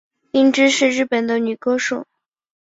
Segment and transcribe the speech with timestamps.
[0.31, 2.07] 伊织是日本的女歌手。